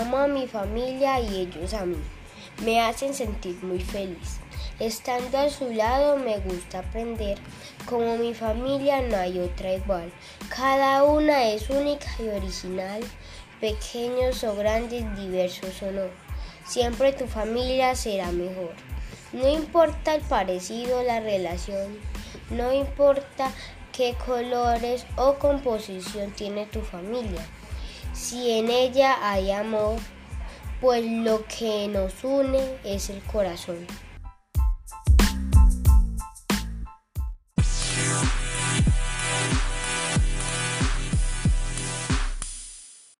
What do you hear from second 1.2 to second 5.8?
y ellos a mí. Me hacen sentir muy feliz. Estando a su